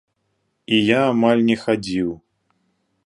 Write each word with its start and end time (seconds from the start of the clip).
І 0.77 0.79
я 0.79 1.01
амаль 1.11 1.43
не 1.51 1.57
хадзіў. 1.65 2.09